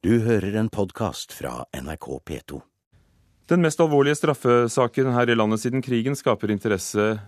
[0.00, 2.60] Du hører en podkast fra NRK P2.
[3.52, 7.18] Den mest alvorlige straffesaken her i landet siden krigen skaper interesse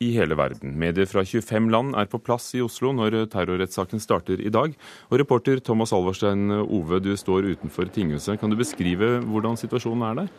[0.00, 0.72] i hele verden.
[0.80, 4.72] Medier fra 25 land er på plass i Oslo når terrorrettssaken starter i dag.
[5.10, 8.40] Og reporter Thomas Alverstein Ove, du står utenfor tinghuset.
[8.40, 10.30] Kan du beskrive hvordan situasjonen er der?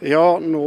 [0.00, 0.66] Ja, nå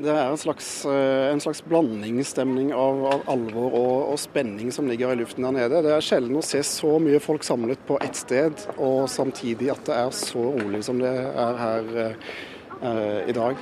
[0.00, 5.12] det er en slags, en slags blandingsstemning av, av alvor og, og, spenning som ligger
[5.12, 5.80] i luften der nede.
[5.84, 9.84] Det er sjelden å se så mye folk samlet på ett sted, og samtidig at
[9.88, 12.34] det er så rolig som det er her eh,
[13.28, 13.56] i dag.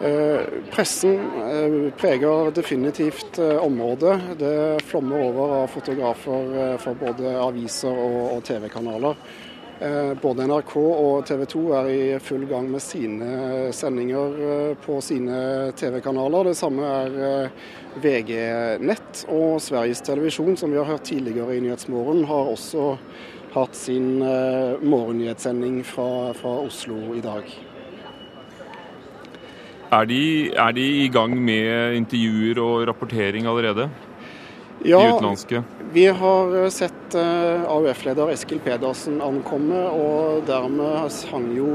[0.00, 0.40] Eh,
[0.70, 4.20] pressen eh, preger definitivt området.
[4.38, 9.16] Det flommer over av fotografer for både aviser og TV-kanaler.
[10.22, 16.46] Både NRK og TV 2 er i full gang med sine sendinger på sine TV-kanaler.
[16.46, 17.50] Det samme er
[18.04, 18.30] VG
[18.78, 22.92] Nett og Sveriges Televisjon, som vi har hørt tidligere i Nyhetsmorgen, har også
[23.56, 27.50] hatt sin morgennyhetssending fra, fra Oslo i dag.
[29.92, 33.90] Er de, er de, i gang med intervjuer og rapportering allerede?
[34.88, 35.02] Ja?
[35.92, 41.68] Vi har sett AUF-leder Eskil Pedersen ankomme, og dermed hang jo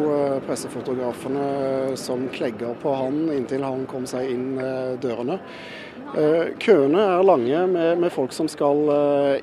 [0.48, 4.58] pressefotografene som klegger på han inntil han kom seg inn
[5.04, 5.38] dørene.
[6.64, 8.90] Køene er lange med, med, folk som skal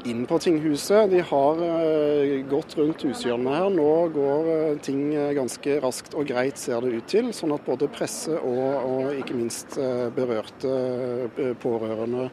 [0.08, 1.10] inn på tinghuset.
[1.12, 1.62] De har
[2.50, 3.68] gått rundt hushjørnet her.
[3.74, 4.50] Nå går
[4.82, 7.30] ting ganske raskt og greit, ser det ut til.
[7.36, 9.78] Sånn at både presse og, og ikke minst
[10.16, 10.76] berørte
[11.62, 12.30] pårørende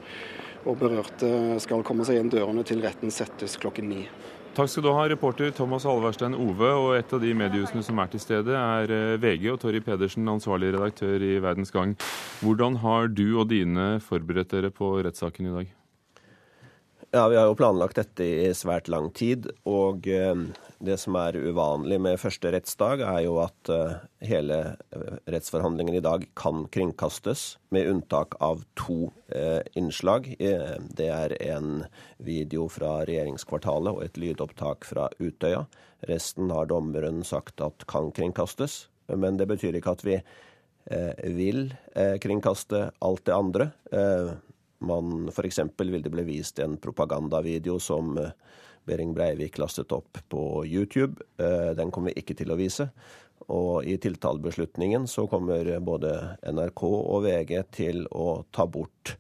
[0.66, 4.06] og berørte skal komme seg inn dørene til retten settes klokken ni.
[4.52, 6.72] Takk skal du ha, reporter Thomas Halverstein Ove.
[6.76, 10.74] Og et av de mediehusene som er til stede, er VG og Torry Pedersen, ansvarlig
[10.76, 11.96] redaktør i Verdens Gang.
[12.44, 15.78] Hvordan har du og dine forberedt dere på rettssaken i dag?
[17.14, 19.50] Ja, Vi har jo planlagt dette i svært lang tid.
[19.68, 20.06] Og
[20.80, 23.68] det som er uvanlig med første rettsdag, er jo at
[24.24, 24.60] hele
[25.28, 29.10] rettsforhandlingen i dag kan kringkastes, med unntak av to
[29.76, 30.30] innslag.
[30.40, 31.82] Det er en
[32.24, 35.66] video fra regjeringskvartalet og et lydopptak fra Utøya.
[36.08, 38.86] Resten har dommeren sagt at kan kringkastes.
[39.12, 40.16] Men det betyr ikke at vi
[41.28, 41.74] vil
[42.24, 43.70] kringkaste alt det andre.
[44.82, 48.16] Man, for eksempel vil det bli vist en propagandavideo som
[48.90, 51.22] Behring Breivik lastet opp på YouTube.
[51.78, 52.88] Den kommer vi ikke til å vise.
[53.54, 56.16] Og i tiltalebeslutningen så kommer både
[56.50, 59.16] NRK og VG til å ta bort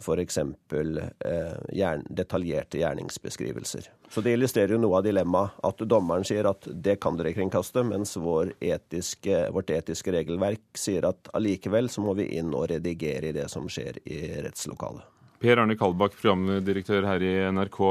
[0.00, 0.38] f.eks.
[0.38, 3.88] Eh, detaljerte gjerningsbeskrivelser.
[4.10, 7.82] Så det illustrerer jo noe av dilemmaet at dommeren sier at det kan dere kringkaste,
[7.86, 13.30] mens vår etiske, vårt etiske regelverk sier at allikevel så må vi inn og redigere
[13.30, 15.04] i det som skjer i rettslokalet.
[15.42, 17.82] Per Arne Kalbakk, programdirektør her i NRK.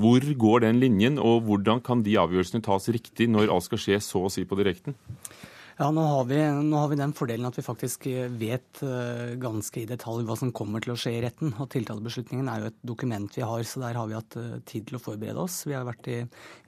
[0.00, 4.00] Hvor går den linjen, og hvordan kan de avgjørelsene tas riktig når alt skal skje
[4.00, 4.96] så å si på direkten?
[5.76, 8.06] Ja, nå har, vi, nå har, vi, den fordelen at vi faktisk
[8.40, 8.78] vet
[9.42, 11.50] ganske i detalj hva som kommer til å skje i retten.
[11.60, 14.38] Og tiltalebeslutningen er jo et dokument vi har, så der har vi hatt
[14.70, 15.58] tid til å forberede oss.
[15.68, 16.16] Vi har vært i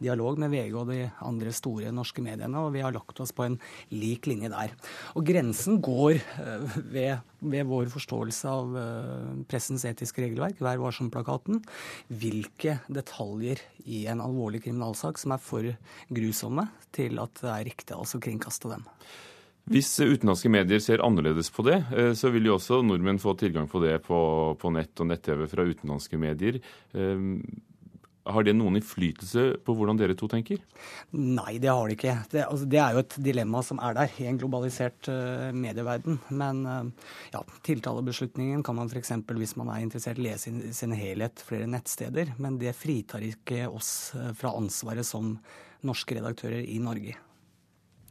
[0.04, 3.46] dialog med VG og de andre store norske mediene, og vi har lagt oss på
[3.46, 3.56] en
[3.96, 4.76] lik linje der.
[5.16, 6.20] Og grensen går
[6.92, 8.76] ved, ved vår forståelse av
[9.50, 11.62] pressens etiske regelverk, Vær varsom-plakaten,
[12.10, 15.70] hvilke detaljer i en alvorlig kriminalsak som er for
[16.10, 18.86] grusomme til at det er riktig altså å kringkaste dem.
[19.68, 21.82] Hvis utenlandske medier ser annerledes på det,
[22.16, 24.18] så vil jo også nordmenn få tilgang på det på,
[24.56, 26.60] på nett og nett-TV fra utenlandske medier.
[28.28, 30.60] Har det noen innflytelse på hvordan dere to tenker?
[31.16, 32.16] Nei, det har det ikke.
[32.32, 36.18] Det, altså, det er jo et dilemma som er der i en globalisert uh, medieverden.
[36.28, 39.14] Men uh, ja, tiltalebeslutningen kan man f.eks.
[39.28, 42.34] hvis man er interessert lese i sin helhet flere nettsteder.
[42.42, 45.36] Men det fritar ikke oss fra ansvaret som
[45.86, 47.16] norske redaktører i Norge.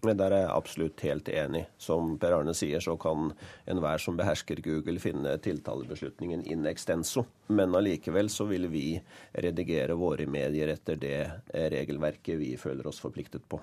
[0.05, 1.63] Men der er jeg absolutt helt enig.
[1.81, 3.31] Som Per Arne sier, så kan
[3.65, 7.25] enhver som behersker Google finne tiltalebeslutningen in extenso.
[7.49, 8.91] Men allikevel så vil vi
[9.33, 11.17] redigere våre medier etter det
[11.73, 13.59] regelverket vi føler oss forpliktet på.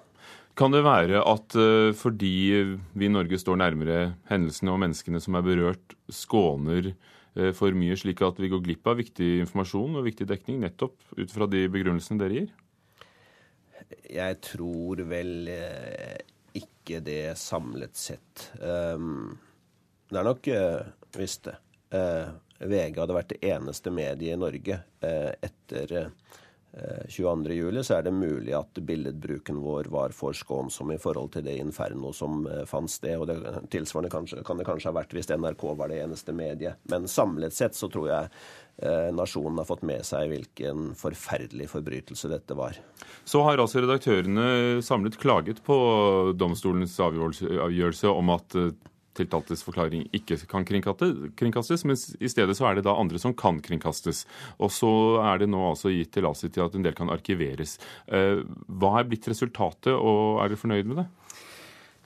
[0.58, 1.54] Kan det være at
[1.98, 2.34] fordi
[2.94, 6.92] vi i Norge står nærmere hendelsene og menneskene som er berørt, skåner
[7.58, 11.30] for mye, slik at vi går glipp av viktig informasjon og viktig dekning, nettopp ut
[11.34, 12.52] fra de begrunnelsene dere gir?
[14.08, 15.50] Jeg tror vel
[16.84, 18.50] ikke det samlet sett.
[18.60, 20.48] Det er nok
[21.16, 21.56] visst det.
[22.60, 25.94] VG hadde vært det eneste mediet i Norge etter
[26.74, 31.54] 22.07, så er det mulig at billedbruken vår var for skånsom i forhold til det
[31.62, 33.14] inferno som fant sted.
[33.20, 36.82] og det Tilsvarende kanskje, kan det kanskje ha vært hvis NRK var det eneste mediet.
[36.90, 38.32] Men samlet sett så tror jeg
[38.76, 42.74] Eh, nasjonen har fått med seg hvilken forferdelig forbrytelse dette var.
[43.22, 45.76] Så har altså redaktørene samlet klaget på
[46.34, 48.72] domstolens avgjørelse om at eh,
[49.18, 53.60] tiltaltes forklaring ikke kan kringkastes, men i stedet så er det da andre som kan
[53.64, 54.24] kringkastes.
[54.58, 54.92] Og så
[55.24, 57.78] er det nå altså gitt tillatelse til at en del kan arkiveres.
[58.08, 61.08] Eh, hva er blitt resultatet, og er dere fornøyd med det?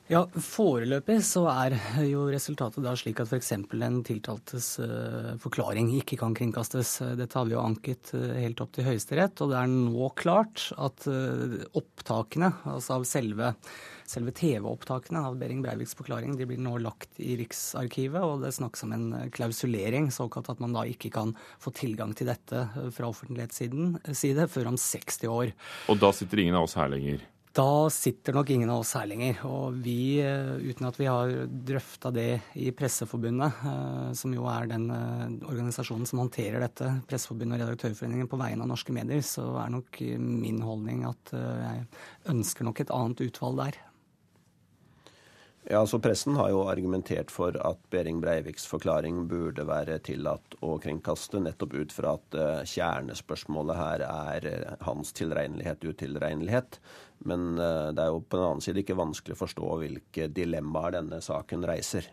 [0.08, 1.74] Ja, Foreløpig så er
[2.08, 3.50] jo resultatet da slik at f.eks.
[3.52, 6.94] en tiltaltes uh, forklaring ikke kan kringkastes.
[7.18, 10.70] Dette har vi jo anket uh, helt opp til Høyesterett, og det er nå klart
[10.80, 13.52] at uh, opptakene, altså av selve,
[14.08, 18.88] selve TV-opptakene av Behring Breiviks forklaring, de blir nå lagt i Riksarkivet, og det snakkes
[18.88, 22.64] om en klausulering, såkalt at man da ikke kan få tilgang til dette
[22.96, 25.58] fra offentlighetssiden side før om 60 år.
[25.92, 27.28] Og da sitter ingen av oss her lenger?
[27.58, 29.40] Da sitter nok ingen av oss her lenger.
[29.48, 34.68] Og vi, eh, uten at vi har drøfta det i Presseforbundet, eh, som jo er
[34.70, 39.48] den eh, organisasjonen som håndterer dette, Presseforbundet og Redaktørforeningen på vegne av norske medier, så
[39.64, 41.86] er nok min holdning at jeg
[42.30, 43.80] ønsker nok et annet utvalg der.
[45.70, 50.78] Ja, så Pressen har jo argumentert for at Behring Breiviks forklaring burde være tillatt å
[50.80, 56.80] kringkaste, nettopp ut fra at uh, kjernespørsmålet her er uh, hans tilregnelighet, utilregnelighet.
[57.28, 60.96] Men uh, det er jo på den annen side ikke vanskelig å forstå hvilke dilemmaer
[60.96, 62.08] denne saken reiser.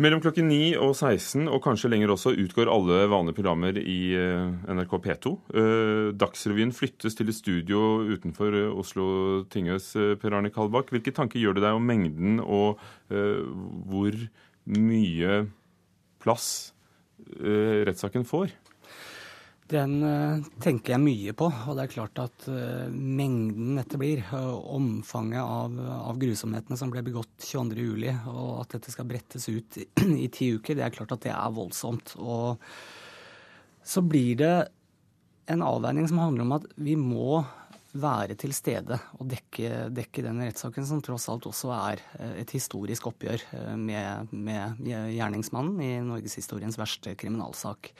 [0.00, 4.54] Mellom klokken 9 og 16, og kanskje lenger også, utgår alle vanlige programmer i eh,
[4.72, 5.32] NRK P2.
[5.52, 9.04] Eh, Dagsrevyen flyttes til et studio utenfor eh, Oslo
[9.52, 9.90] tinghus.
[9.92, 12.80] Per Arne Kalbakk, hvilke tanker gjør det deg om mengden og
[13.12, 14.16] hvor
[14.72, 15.42] mye
[16.22, 16.48] plass
[17.28, 18.54] rettssaken får?
[19.72, 21.48] Den uh, tenker jeg mye på.
[21.48, 27.04] Og det er klart at uh, mengden dette blir, omfanget av, av, grusomhetene som ble
[27.06, 29.80] begått 22.07, og at dette skal brettes ut
[30.24, 32.16] i, ti uker, det er klart at det er voldsomt.
[32.20, 32.60] Og
[33.82, 34.54] så blir det
[35.50, 37.42] en avveining som handler om at vi må
[37.92, 42.00] være til stede og dekke, dekke den rettssaken som tross alt også er
[42.38, 43.42] et historisk oppgjør
[43.76, 47.90] med, med gjerningsmannen i norgeshistoriens verste kriminalsak.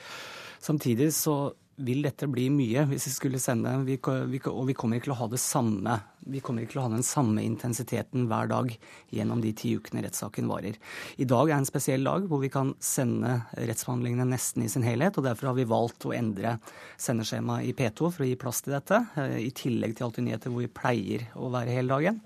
[0.63, 1.35] Samtidig så
[1.83, 3.97] vil dette bli mye hvis vi skulle sende, vi,
[4.29, 5.95] vi, og vi kommer ikke til å ha det samme.
[6.29, 8.69] Vi kommer ikke til å ha den samme intensiteten hver dag
[9.13, 10.77] gjennom de ti ukene rettssaken varer.
[11.17, 15.17] I dag er en spesiell dag hvor vi kan sende rettsbehandlingene nesten i sin helhet,
[15.17, 16.57] og derfor har vi valgt å endre
[17.01, 20.53] sendeskjemaet i P2 for å gi plass til dette, eh, i tillegg til Alltid nyheter
[20.53, 22.21] hvor vi pleier å være hele dagen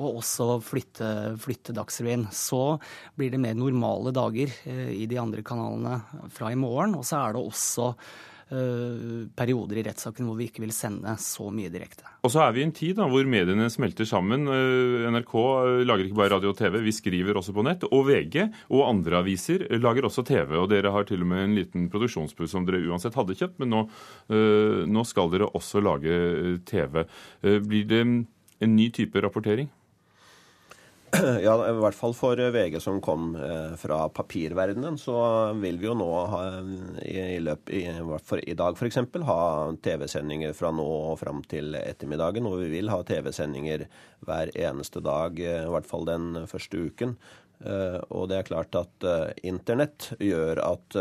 [0.00, 1.10] og også flytte,
[1.40, 2.26] flytte Dagsrevyen.
[2.34, 2.80] Så
[3.18, 6.00] blir det mer normale dager eh, i de andre kanalene
[6.34, 6.96] fra i morgen.
[6.98, 7.92] Og så er det også
[8.50, 12.02] Eh, perioder i rettssaken hvor vi ikke vil sende så mye direkte.
[12.26, 14.48] Og så er vi i en tid da, hvor mediene smelter sammen.
[14.50, 15.34] Eh, NRK
[15.86, 17.86] lager ikke bare radio og TV, vi skriver også på nett.
[17.94, 18.40] Og VG
[18.74, 20.56] og andre aviser lager også TV.
[20.58, 23.70] Og dere har til og med en liten produksjonsbuss som dere uansett hadde kjøpt, men
[23.70, 23.84] nå,
[24.90, 27.04] nå skal dere også lage TV.
[27.62, 29.70] Blir det en ny type rapportering?
[31.42, 35.16] Ja, i hvert fall for VG som kom eh, fra papirverdenen, så
[35.58, 36.40] vil vi jo nå ha,
[37.02, 37.82] i, løp, i,
[38.24, 39.00] for, i dag f.eks.
[39.26, 39.40] ha
[39.82, 42.46] TV-sendinger fra nå og fram til ettermiddagen.
[42.46, 43.86] Og vi vil ha TV-sendinger
[44.26, 47.16] hver eneste dag, eh, i hvert fall den første uken.
[47.60, 49.04] Uh, og det er klart at
[49.44, 50.94] internett gjør at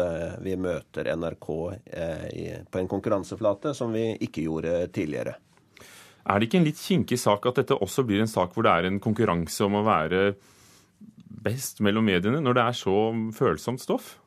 [0.43, 5.37] vi møter NRK på en konkurranseflate som vi ikke gjorde tidligere.
[6.29, 8.73] Er det ikke en litt kinkig sak at dette også blir en sak hvor det
[8.73, 10.33] er en konkurranse om å være
[11.39, 12.97] best mellom mediene, når det er så
[13.33, 14.17] følsomt stoff?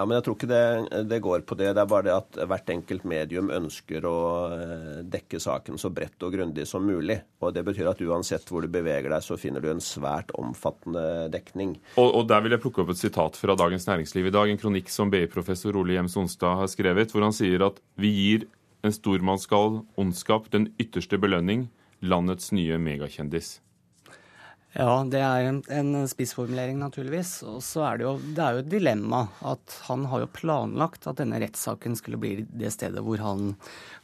[0.00, 1.74] Ja, men Jeg tror ikke det, det, går på det.
[1.76, 4.20] Det er bare det at hvert enkelt medium ønsker å
[4.54, 7.18] eh, dekke saken så bredt og grundig som mulig.
[7.44, 11.28] Og Det betyr at uansett hvor du beveger deg, så finner du en svært omfattende
[11.34, 11.76] dekning.
[12.00, 14.62] Og, og Der vil jeg plukke opp et sitat fra Dagens Næringsliv i dag, en
[14.62, 18.48] kronikk som BI-professor Ole Gjems Onstad har skrevet, hvor han sier at vi gir
[18.82, 21.68] en stormannsgal ondskap, den ytterste belønning,
[22.00, 23.58] landets nye megakjendis.
[24.70, 27.40] Ja, det er en, en spissformulering, naturligvis.
[27.42, 31.08] Og så er det jo det er jo et dilemma at han har jo planlagt
[31.10, 33.56] at denne rettssaken skulle bli det stedet hvor han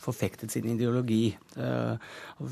[0.02, 1.36] forfektet sin ideologi.
[1.54, 2.08] Eh,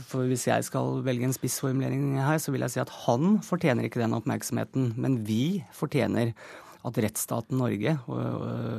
[0.07, 3.89] for hvis jeg skal velge en spissformulering her, så vil jeg si at han fortjener
[3.89, 6.37] ikke den oppmerksomheten, men vi fortjener
[6.85, 7.95] at rettsstaten Norge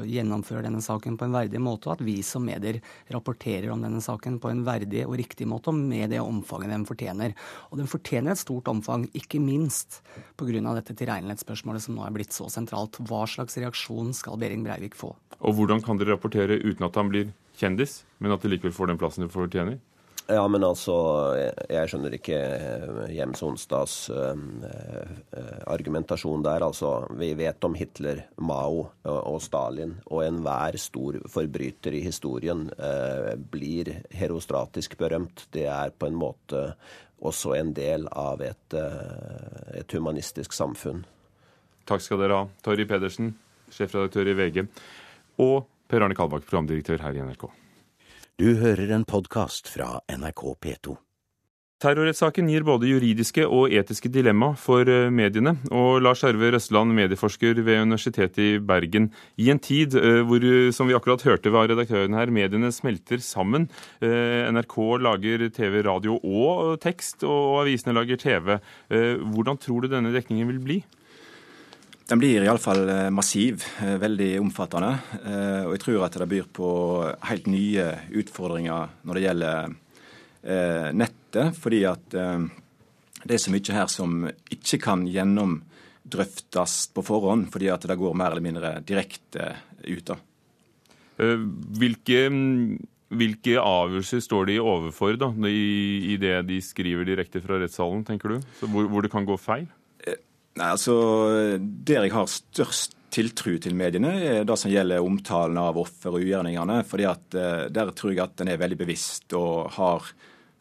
[0.06, 2.78] gjennomfører denne saken på en verdig måte, og at vi som medier
[3.14, 6.86] rapporterer om denne saken på en verdig og riktig måte, og med det omfanget den
[6.86, 7.34] fortjener.
[7.72, 10.02] Og den fortjener et stort omfang, ikke minst
[10.38, 10.62] pga.
[10.76, 13.02] dette tilregnelighetsspørsmålet som nå er blitt så sentralt.
[13.10, 15.16] Hva slags reaksjon skal Behring Breivik få?
[15.42, 18.92] Og hvordan kan dere rapportere uten at han blir kjendis, men at de likevel får
[18.92, 19.82] den plassen de fortjener?
[20.26, 20.94] Ja, men altså,
[21.70, 24.34] jeg skjønner ikke eh, Jems Onsdags uh,
[25.70, 26.66] argumentasjon der.
[26.66, 32.66] Altså, vi vet om Hitler, Mao og Stalin, og enhver stor forbryter i historien
[33.54, 35.46] blir herostratisk berømt.
[35.54, 36.64] Det er på en måte
[37.26, 38.78] også en del av et,
[39.78, 41.04] et humanistisk samfunn.
[41.86, 42.48] Takk skal dere ha.
[42.66, 43.36] Torry Pedersen,
[43.70, 44.66] sjefredaktør i VG,
[45.46, 47.46] og Per Arne Kalbakk, programdirektør her i NRK.
[48.36, 50.94] Du hører en podkast fra NRK P2.
[51.80, 55.54] Terrorrettssaken gir både juridiske og etiske dilemma for eh, mediene.
[55.72, 59.08] Og Lars Arve Røsland, medieforsker ved Universitetet i Bergen.
[59.40, 63.24] I en tid eh, hvor, eh, som vi akkurat hørte var redaktøren her, mediene smelter
[63.24, 63.70] sammen.
[64.04, 68.58] NRK lager TV, radio og tekst, og avisene lager TV.
[69.32, 70.82] Hvordan tror du denne dekningen vil bli?
[72.06, 74.92] Den blir iallfall eh, massiv, eh, veldig omfattende.
[75.26, 76.70] Eh, og jeg tror at det byr på
[77.32, 77.88] helt nye
[78.22, 79.82] utfordringer når det gjelder
[80.94, 81.56] nettet.
[81.58, 87.88] Fordi at det er så mye her som ikke kan gjennomdrøftes på forhånd, fordi at
[87.90, 89.48] det går mer eller mindre direkte
[89.90, 90.12] ut.
[91.18, 92.20] Hvilke,
[93.10, 98.48] hvilke avgjørelser står de overfor da, i, det de skriver direkte fra rettssalen, tenker du?
[98.62, 99.66] Hvor, hvor det kan gå feil?
[100.56, 100.96] Nei, altså,
[101.60, 106.24] Der jeg har størst tiltro til mediene, er det som gjelder omtalen av offer og
[106.24, 106.84] ugjerningene.
[106.88, 110.08] fordi at uh, Der tror jeg at en er veldig bevisst og har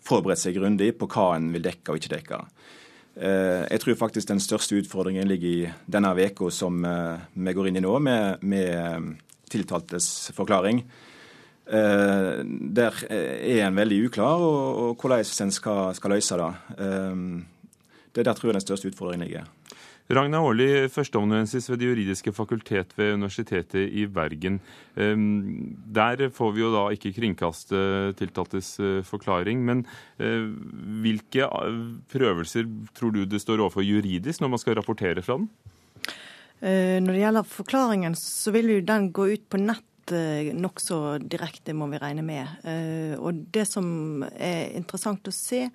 [0.05, 2.41] forberedt seg grundig på hva en vil dekke og ikke dekke.
[3.15, 7.71] Uh, jeg tror faktisk den største utfordringen ligger i denne uka som uh, vi går
[7.71, 9.15] inn i nå, med, med
[9.51, 10.83] tiltaltes forklaring.
[11.65, 16.51] der er en veldig uklar, og, og hvordan en skal, skal løse det.
[18.13, 19.47] det er der tror jeg den største utfordringen ligger.
[20.13, 24.59] Ragna Aarli, førsteamanuensis ved Det juridiske fakultet ved Universitetet i Bergen.
[24.95, 29.63] Der får vi jo da ikke kringkaste tiltaltes eh, forklaring.
[29.65, 29.87] Men
[30.21, 30.45] eh,
[31.01, 31.81] hvilke eh,
[32.13, 35.49] prøvelser tror du det står overfor juridisk når man skal rapportere fra den?
[36.65, 40.13] Når det gjelder forklaringen, så vil jo den gå ut på nett
[40.57, 42.65] nokså direkte, må vi regne med.
[43.21, 45.67] Og det som er interessant å se,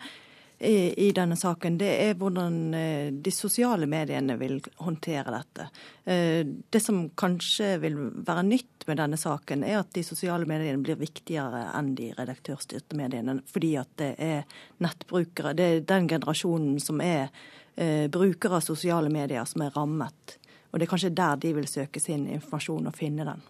[0.59, 5.67] i, i denne saken, det er hvordan eh, de sosiale mediene vil håndtere dette.
[6.03, 7.95] Eh, det som kanskje vil
[8.27, 12.99] være nytt med denne saken, er at de sosiale mediene blir viktigere enn de redaktørstyrte
[12.99, 13.39] mediene.
[13.47, 15.55] Fordi at det er nettbrukere.
[15.55, 17.29] Det er den generasjonen som er
[17.79, 20.39] eh, brukere av sosiale medier, som er rammet.
[20.69, 23.47] Og det er kanskje der de vil søke sin informasjon og finne den.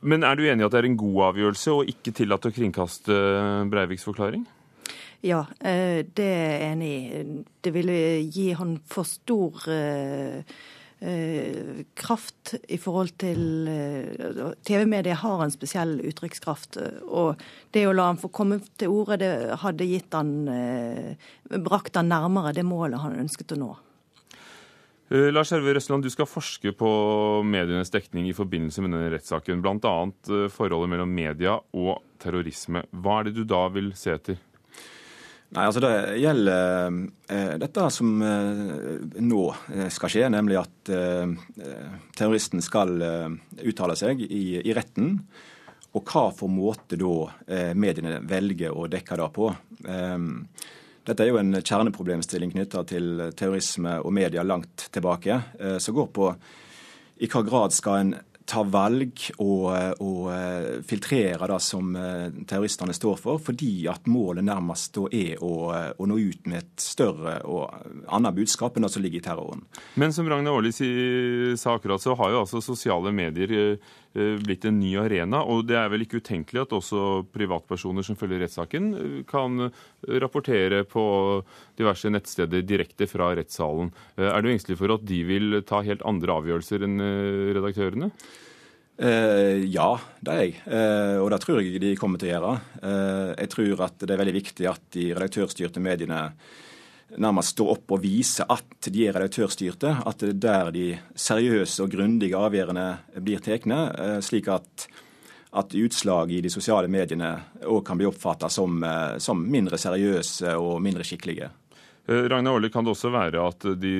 [0.00, 2.56] Men er du enig i at det er en god avgjørelse å ikke tillate å
[2.56, 3.20] kringkaste
[3.72, 4.46] Breiviks forklaring?
[5.20, 7.22] Ja, eh, det er jeg enig i.
[7.60, 7.96] Det ville
[8.32, 10.40] gi han for stor eh,
[11.04, 13.68] eh, kraft i forhold til
[14.64, 16.80] TV-mediet har en spesiell uttrykkskraft.
[17.04, 17.44] Og
[17.76, 20.32] det å la han få komme til orde, det hadde gitt han
[21.68, 23.72] brakt han nærmere det målet han ønsket å nå.
[25.10, 26.90] Uh, Lars Herve Røsland, du skal forske på
[27.42, 29.58] medienes dekning i forbindelse med denne rettssaken.
[29.64, 29.94] Bl.a.
[30.30, 32.84] Uh, forholdet mellom media og terrorisme.
[32.94, 34.38] Hva er det du da vil se etter?
[35.50, 39.40] Nei, altså Det gjelder eh, dette som nå
[39.90, 40.90] skal skje, nemlig at
[42.14, 42.92] terroristen skal
[43.58, 45.16] uttale seg i, i, retten.
[45.90, 49.50] Og hva for måte da mediene velger å dekke det på.
[51.08, 56.10] Dette er jo en kjerneproblemstilling knytta til terrorisme og media langt tilbake, eh, som går
[56.16, 56.32] på
[57.20, 58.12] i hva grad skal en
[58.50, 59.68] ta valg og,
[60.02, 65.38] og eh, filtrere det som eh, terroristene står for, fordi at målet nærmest da er
[65.44, 67.70] å, å, nå ut med et større og
[68.10, 69.62] annet budskap enn det som ligger i terroren.
[70.00, 70.74] Men som Ragnar Aarli
[71.60, 75.44] sa akkurat, så har jo altså sosiale medier eh, blitt en ny arena.
[75.46, 78.90] Og det er vel ikke utenkelig at også privatpersoner som følger rettssaken,
[79.30, 79.68] kan
[80.20, 81.04] rapportere på
[81.78, 83.94] diverse nettsteder direkte fra rettssalen.
[84.18, 87.02] Er du engstelig for at de vil ta helt andre avgjørelser enn
[87.54, 88.10] redaktørene?
[89.00, 90.56] Eh, ja, det er jeg.
[90.68, 92.56] Eh, og det tror jeg de kommer til å gjøre.
[92.84, 96.26] Eh, jeg tror at det er veldig viktig at de redaktørstyrte mediene
[97.18, 99.94] nærmest står opp og viser at de er redaktørstyrte.
[100.06, 102.88] At det er der de seriøse og grundige avgjørende
[103.24, 103.66] blir tatt.
[103.70, 104.86] Eh, slik at,
[105.56, 107.32] at utslag i de sosiale mediene
[107.64, 111.48] òg kan bli oppfatta som, eh, som mindre seriøse og mindre skikkelige.
[112.10, 113.94] Eh, Ragnar Aarli, kan det også være at de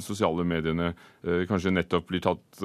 [0.00, 0.94] sosiale mediene
[1.46, 2.62] kanskje nettopp blir tatt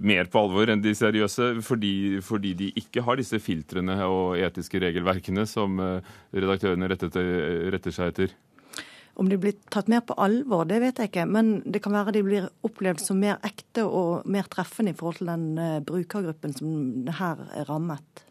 [0.00, 4.80] mer på alvor enn de seriøse, fordi, fordi, de ikke har disse filtrene og etiske
[4.82, 7.30] regelverkene som eh, redaktørene retter,
[7.74, 8.34] retter seg etter?
[9.16, 11.24] Om de blir tatt mer på alvor, det vet jeg ikke.
[11.30, 15.22] Men det kan være de blir opplevd som mer ekte og mer treffende i forhold
[15.22, 16.74] til den brukergruppen som
[17.16, 18.26] her er rammet.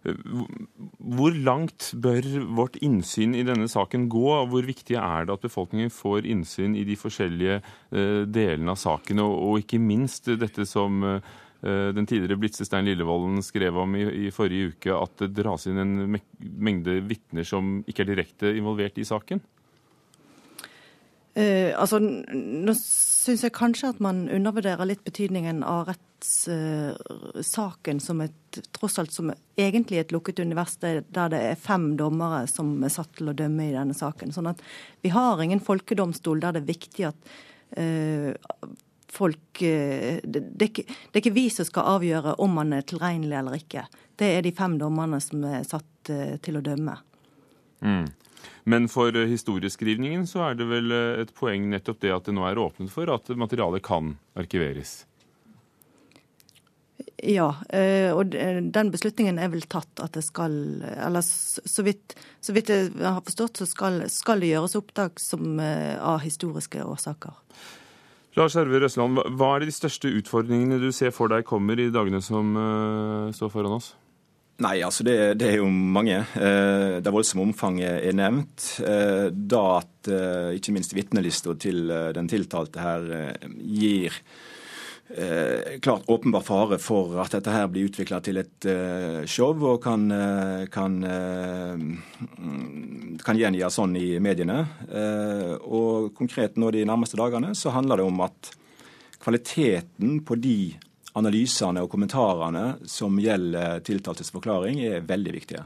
[0.00, 2.24] Hvor langt bør
[2.56, 4.24] vårt innsyn i denne saken gå?
[4.32, 8.80] og Hvor viktig er det at befolkningen får innsyn i de forskjellige uh, delene av
[8.80, 11.20] saken, og, ikke minst dette som uh,
[11.60, 15.82] den tidligere Blitze Stein Lillevolden skrev om i, i, forrige uke, at det dras inn
[15.82, 15.96] en
[16.40, 19.44] mengde vitner som ikke er direkte involvert i saken?
[21.40, 28.20] Uh, altså, nå syns jeg kanskje at man undervurderer litt betydningen av rettssaken uh, som
[28.24, 32.92] et tross alt som egentlig et lukket univers der det er fem dommere som er
[32.92, 34.32] satt til å dømme i denne saken.
[34.34, 34.60] Sånn at
[35.06, 37.20] vi har ingen folkedomstol der det er viktig at
[37.78, 38.30] uh,
[39.10, 42.82] folk det, det, er ikke, det, er ikke, vi som skal avgjøre om man er
[42.86, 43.82] tilregnelig eller ikke.
[44.18, 46.04] Det er de fem dommerne som er satt
[46.44, 46.94] til å dømme.
[47.84, 48.06] Mm.
[48.64, 52.36] Men for eh, historieskrivningen så er det vel eh, et poeng nettopp det at det
[52.36, 55.04] nå er åpnet for at materialet kan arkiveres?
[57.20, 62.54] Ja, eh, og den beslutningen er vel tatt at det skal Eller så vidt, så
[62.56, 67.36] vidt jeg har forstått, så skal, skal, det gjøres opptak som, av historiske årsaker.
[68.38, 72.22] Lars Herve Røsland, hva er de største utfordringene du ser for deg kommer i dagene
[72.24, 72.54] som
[73.36, 73.90] står foran oss?
[74.60, 76.18] Nei, altså det, det, er jo mange.
[76.36, 78.66] Eh, det voldsomme omfanget er nevnt.
[78.84, 83.10] Eh, da at eh, ikke minst vitnelista til den tiltalte her
[83.56, 84.22] gir
[85.82, 88.66] klart åpenbar fare for at dette her blir utvikla til et
[89.26, 90.04] show og kan,
[90.70, 91.00] kan,
[93.18, 94.60] kan gjengis sånn i mediene.
[95.66, 98.52] Og konkret nå de nærmeste dagene så handler det om at
[99.18, 100.56] kvaliteten på de
[101.18, 105.64] analysene og kommentarene som gjelder tiltaltes forklaring, er veldig viktige.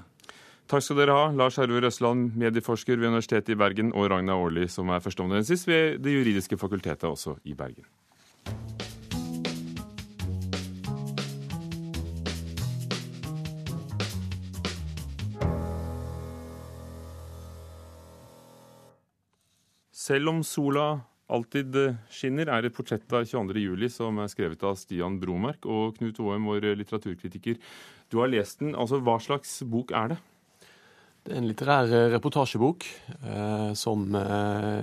[0.71, 4.65] Takk skal dere ha, Lars Herve Røsland, medieforsker ved Universitetet i Bergen, og Ragna Aarli,
[4.73, 7.85] som er førsteamanuensis ved Det juridiske fakultetet, også i Bergen.
[20.05, 20.99] Selv om sola
[21.35, 25.67] alltid eh, skinner er et portrett av 22.07 som er skrevet av Stian Bromark.
[25.67, 27.59] Og Knut Aam, vår litteraturkritiker,
[28.11, 28.77] du har lest den.
[28.79, 30.21] Altså, Hva slags bok er det?
[31.25, 32.89] Det er en litterær eh, reportasjebok
[33.25, 34.83] eh, som eh,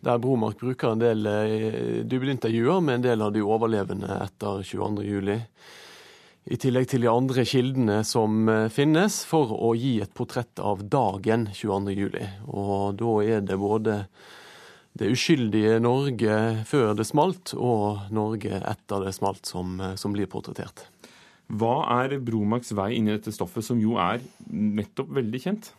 [0.00, 5.40] der Bromark bruker en del eh, dybdeintervjuer med en del av de overlevende etter 22.07.
[6.50, 10.84] I tillegg til de andre kildene som eh, finnes, for å gi et portrett av
[10.88, 12.16] dagen 22.07.
[12.48, 13.98] Og da er det både
[14.98, 20.86] det uskyldige Norge før det smalt, og Norge etter det smalt, som, som blir portrettert.
[21.50, 25.72] Hva er Bromax vei inn i dette stoffet, som jo er nettopp veldig kjent?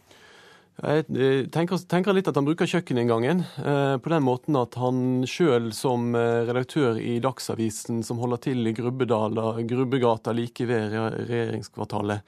[0.82, 1.06] Jeg
[1.54, 6.16] tenker, tenker litt at han bruker kjøkkeninngangen eh, på den måten at han sjøl som
[6.18, 12.26] eh, redaktør i Dagsavisen, som holder til i Grubbegata like ved regjeringskvartalet,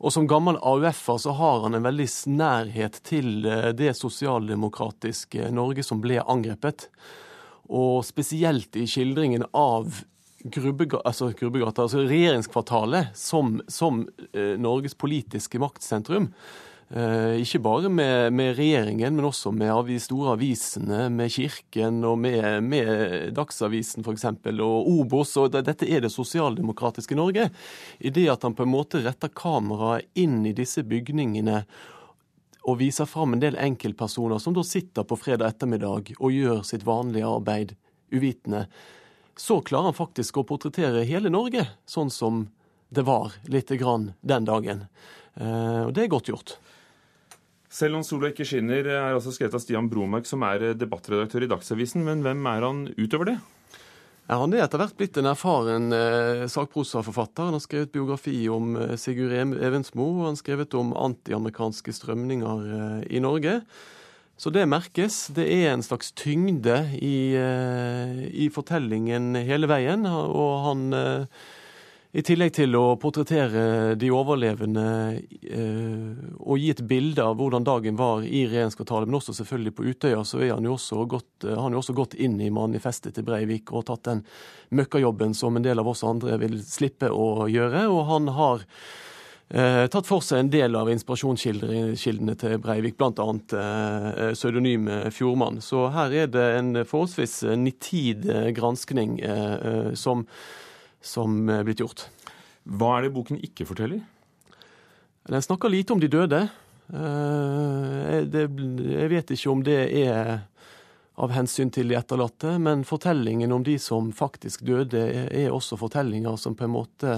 [0.00, 5.84] og som gammel AUF-er så har han en veldig nærhet til eh, det sosialdemokratiske Norge
[5.84, 6.88] som ble angrepet.
[7.68, 10.00] Og spesielt i skildringen av
[10.40, 16.30] Grubbegata, altså, Grubbegata, altså regjeringskvartalet som, som eh, Norges politiske maktsentrum.
[16.90, 22.16] Eh, ikke bare med, med, regjeringen, men også med de store avisene, med Kirken og
[22.18, 24.24] med, med Dagsavisen f.eks.
[24.58, 25.36] og Obos.
[25.38, 27.46] og Dette er det sosialdemokratiske Norge.
[28.02, 31.62] I det at han på en måte retter kameraet inn i disse bygningene
[32.66, 36.82] og viser fram en del enkeltpersoner som da sitter på fredag ettermiddag og gjør sitt
[36.84, 37.76] vanlige arbeid
[38.10, 38.64] uvitende.
[39.38, 42.48] Så klarer han faktisk å portrettere hele Norge sånn som
[42.90, 44.84] det var lite grann den dagen.
[45.38, 46.58] Eh, og det er godt gjort.
[47.70, 51.50] Selv om sola ikke skinner, er altså skrevet av Stian Bromark, som er debattredaktør i
[51.52, 52.02] Dagsavisen.
[52.02, 53.36] Men hvem er han utover det?
[54.30, 57.48] Ja, han er etter hvert blitt en erfaren eh, sakprosaforfatter.
[57.48, 62.68] Han har skrevet biografi om eh, Sigurd Evensmo, og han har skrevet om antiamerikanske strømninger
[62.74, 63.56] eh, i Norge.
[64.40, 65.28] Så det merkes.
[65.36, 70.06] Det er en slags tyngde i, eh, i fortellingen hele veien.
[70.10, 71.42] Og han eh,
[72.10, 74.84] i tillegg til å portrettere de overlevende
[75.46, 79.84] eh, og gi et bilde av hvordan dagen var i regjeringskvartalet, men også selvfølgelig på
[79.86, 83.70] Utøya, så er han jo også gått, eh, også gått inn i manifestet til Breivik
[83.70, 84.24] og tatt den
[84.74, 87.84] møkkajobben som en del av oss andre vil slippe å gjøre.
[87.94, 88.64] Og han har
[89.54, 93.28] eh, tatt for seg en del av inspirasjonskildene til Breivik, bl.a.
[93.60, 95.62] Eh, pseudonyme Fjordmann.
[95.62, 98.26] Så her er det en forholdsvis nitid
[98.58, 100.26] granskning eh, som
[101.00, 102.08] som er blitt gjort.
[102.64, 104.00] Hva er det boken ikke forteller?
[105.30, 106.40] Den snakker lite om de døde.
[106.90, 108.48] Jeg
[109.12, 110.40] vet ikke om det er
[111.20, 116.36] av hensyn til de etterlatte, men fortellingen om de som faktisk døde, er også fortellinger
[116.40, 117.16] som på en måte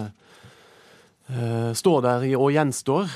[1.79, 3.07] står der og gjenstår.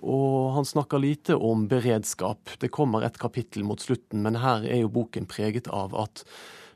[0.00, 2.56] Og han snakker lite om beredskap.
[2.58, 6.24] Det kommer et kapittel mot slutten, men her er jo boken preget av at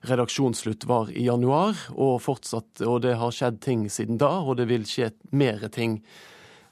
[0.09, 4.67] redaksjonsslutt var i januar, og fortsatt, og det har skjedd ting siden da, og det
[4.71, 6.01] vil skje mer ting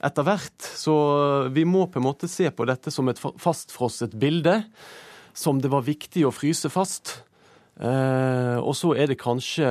[0.02, 0.58] etter hvert.
[0.58, 0.94] Så
[1.54, 4.62] vi må på en måte se på dette som et fastfrosset bilde
[5.32, 7.20] som det var viktig å fryse fast.
[7.80, 9.68] Eh, og så er det kanskje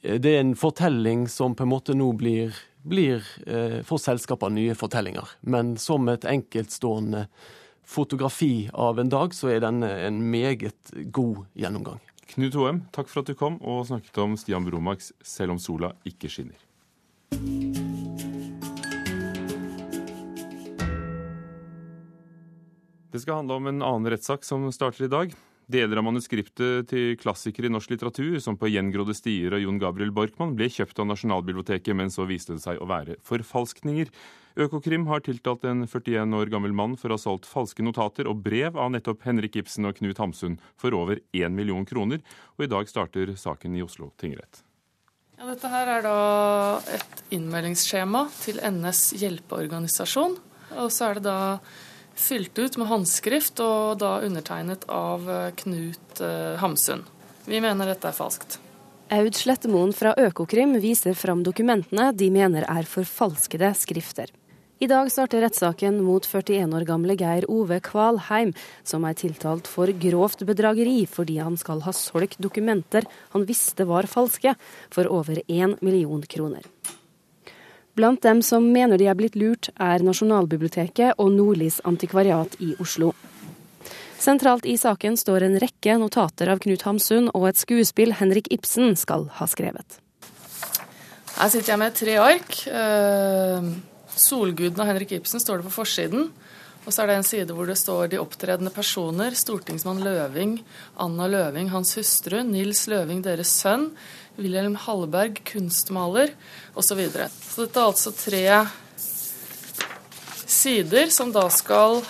[0.00, 4.54] eh, Det er en fortelling som på en måte nå blir, blir eh, for selskapet
[4.54, 5.36] nye fortellinger.
[5.42, 7.26] Men som et enkeltstående
[7.82, 12.00] fotografi av en dag, så er denne en meget god gjennomgang.
[12.32, 15.92] Knut Hoem, takk for at du kom og snakket om Stian Bromaks 'Selv om sola
[16.08, 16.64] ikke skinner'.
[23.12, 25.34] Det skal handle om en annen rettssak som starter i dag.
[25.72, 30.12] Deler av manuskriptet til klassikere i norsk litteratur, som På gjengrodde stier og Jon Gabriel
[30.12, 34.10] Borkmann, ble kjøpt av Nasjonalbiblioteket, men så viste det seg å være forfalskninger.
[34.60, 38.42] Økokrim har tiltalt en 41 år gammel mann for å ha solgt falske notater og
[38.44, 42.20] brev av nettopp Henrik Ibsen og Knut Hamsun for over 1 million kroner,
[42.58, 44.60] og i dag starter saken i Oslo tingrett.
[45.38, 46.18] Ja, dette her er da
[46.92, 50.36] et innmeldingsskjema til NS hjelpeorganisasjon.
[50.82, 51.38] Og så er det da
[52.14, 57.06] fylt ut med håndskrift og da undertegnet av eh, Knut eh, Hamsun.
[57.46, 58.58] Vi mener dette er falskt.
[59.12, 64.30] Aud Slettemoen fra Økokrim viser fram dokumentene de mener er forfalskede skrifter.
[64.82, 68.50] I dag starter rettssaken mot 41 år gamle Geir Ove Kvalheim,
[68.82, 74.10] som er tiltalt for grovt bedrageri fordi han skal ha solgt dokumenter han visste var
[74.10, 74.56] falske,
[74.90, 76.66] for over 1 million kroner.
[77.94, 83.12] Blant dem som mener de er blitt lurt, er Nasjonalbiblioteket og Nordlys antikvariat i Oslo.
[84.22, 88.94] Sentralt i saken står en rekke notater av Knut Hamsun og et skuespill Henrik Ibsen
[88.96, 89.98] skal ha skrevet.
[91.36, 92.60] Her sitter jeg med tre ark.
[92.70, 93.72] Eh,
[94.12, 96.30] Solguden av Henrik Ibsen står det på forsiden.
[96.82, 99.36] Og så er det en side hvor det står de opptredende personer.
[99.38, 100.56] Stortingsmann Løving,
[101.00, 103.90] Anna Løving, hans hustru, Nils Løving, deres sønn,
[104.38, 106.32] Wilhelm Hallberg, kunstmaler,
[106.74, 106.88] osv.
[106.88, 107.28] Så, videre.
[107.30, 108.44] så dette er altså tre
[110.52, 112.02] sider som da skal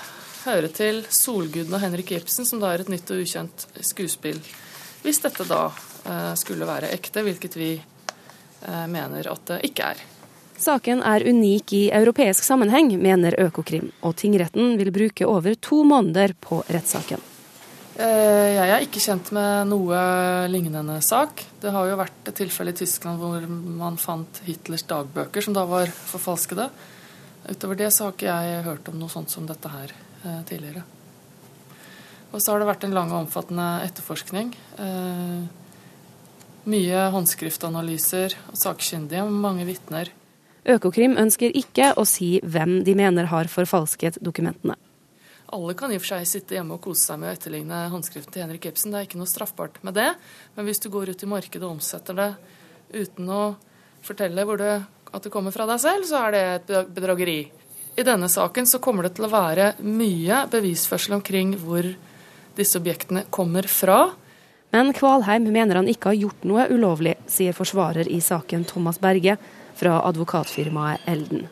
[0.47, 4.41] høre til Solguden og Henrik Ibsen, som da er et nytt og ukjent skuespill.
[5.03, 10.03] Hvis dette da eh, skulle være ekte, hvilket vi eh, mener at det ikke er.
[10.63, 16.37] Saken er unik i europeisk sammenheng, mener Økokrim, og tingretten vil bruke over to måneder
[16.39, 17.19] på rettssaken.
[17.99, 19.99] Eh, jeg er ikke kjent med noe
[20.53, 21.43] lignende sak.
[21.61, 23.43] Det har jo vært et tilfelle i Tyskland hvor
[23.83, 26.69] man fant Hitlers dagbøker, som da var forfalskede.
[27.51, 30.87] Utover det så har ikke jeg hørt om noe sånt som dette her eh, tidligere.
[32.31, 34.55] Og så har det vært en lang og omfattende etterforskning.
[34.79, 35.43] Eh,
[36.71, 40.15] mye håndskriftanalyser og sakkyndige, mange vitner.
[40.63, 44.77] Økokrim ønsker ikke å si hvem de mener har forfalsket dokumentene.
[45.53, 48.33] Alle kan i og for seg sitte hjemme og kose seg med å etterligne håndskriften
[48.33, 48.93] til Henrik Ibsen.
[48.95, 50.09] Det er ikke noe straffbart med det.
[50.55, 52.31] Men hvis du går ut i markedet og omsetter det
[52.95, 53.43] uten å
[54.07, 54.77] fortelle det,
[55.13, 57.41] at det kommer fra deg selv, så er det et bedrageri.
[58.01, 61.85] I denne saken så kommer det til å være mye bevisførsel omkring hvor
[62.57, 64.15] disse objektene kommer fra.
[64.73, 69.37] Men Kvalheim mener han ikke har gjort noe ulovlig, sier forsvarer i saken Thomas Berge
[69.79, 71.47] fra advokatfirmaet Elden.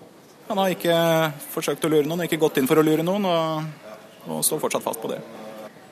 [0.50, 0.96] Han har ikke
[1.52, 3.28] forsøkt å lure noen, ikke gått inn for å lure noen.
[3.30, 3.88] og
[4.28, 5.20] og står fortsatt fast på det.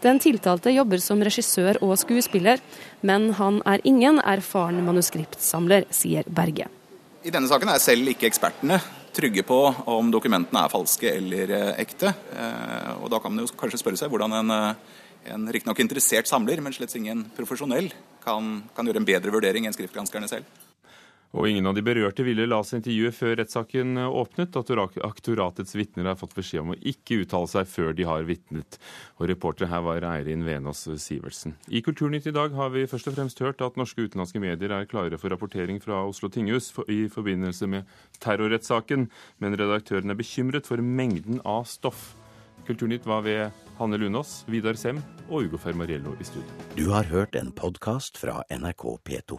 [0.02, 2.60] Den tiltalte jobber som regissør og skuespiller,
[3.02, 6.68] men han er ingen erfaren manuskriptsamler, sier Berge.
[7.26, 8.78] I denne saken er selv ikke ekspertene
[9.16, 9.58] trygge på
[9.90, 12.12] om dokumentene er falske eller eh, ekte.
[12.30, 16.30] Eh, og Da kan man jo kanskje spørre seg hvordan en, eh, en riktignok interessert
[16.30, 17.90] samler, men slett ingen profesjonell,
[18.22, 20.46] kan, kan gjøre en bedre vurdering enn skriftgranskerne selv.
[21.36, 24.56] Og ingen av de berørte ville la seg intervjue før rettssaken åpnet.
[25.04, 28.78] Aktoratets vitner har fått beskjed om å ikke uttale seg før de har vitnet.
[29.20, 31.58] Og reportere her var Eirin Venås Sivertsen.
[31.68, 34.72] I Kulturnytt i dag har vi først og fremst hørt at norske og utenlandske medier
[34.72, 39.10] er klare for rapportering fra Oslo tinghus i forbindelse med terrorrettssaken,
[39.42, 42.14] men redaktøren er bekymret for mengden av stoff.
[42.68, 46.48] Kulturnytt var ved Hanne Lunås, Vidar Sem og Ugo Fermariello i studio.
[46.76, 49.38] Du har hørt en podkast fra NRK P2.